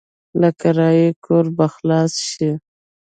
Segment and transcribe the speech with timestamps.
[0.39, 2.51] له کرايه کوره به خلاص شې.